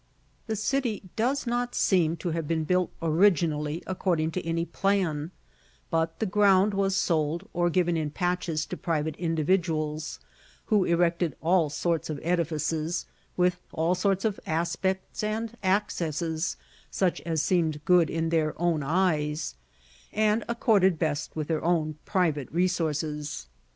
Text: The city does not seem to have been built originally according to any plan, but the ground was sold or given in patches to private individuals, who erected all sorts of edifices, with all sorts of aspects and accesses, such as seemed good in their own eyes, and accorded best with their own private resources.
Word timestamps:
The 0.47 0.55
city 0.55 1.03
does 1.15 1.45
not 1.45 1.75
seem 1.75 2.15
to 2.17 2.31
have 2.31 2.47
been 2.47 2.63
built 2.63 2.89
originally 3.03 3.83
according 3.85 4.31
to 4.31 4.43
any 4.43 4.65
plan, 4.65 5.29
but 5.91 6.17
the 6.17 6.25
ground 6.25 6.73
was 6.73 6.95
sold 6.95 7.47
or 7.53 7.69
given 7.69 7.95
in 7.95 8.09
patches 8.09 8.65
to 8.65 8.77
private 8.77 9.15
individuals, 9.17 10.19
who 10.65 10.85
erected 10.85 11.35
all 11.39 11.69
sorts 11.69 12.09
of 12.09 12.19
edifices, 12.23 13.05
with 13.37 13.59
all 13.73 13.93
sorts 13.93 14.25
of 14.25 14.39
aspects 14.47 15.23
and 15.23 15.55
accesses, 15.61 16.57
such 16.89 17.21
as 17.21 17.43
seemed 17.43 17.85
good 17.85 18.09
in 18.09 18.29
their 18.29 18.59
own 18.59 18.81
eyes, 18.81 19.53
and 20.11 20.43
accorded 20.49 20.97
best 20.97 21.35
with 21.35 21.47
their 21.47 21.63
own 21.63 21.95
private 22.05 22.51
resources. 22.51 23.45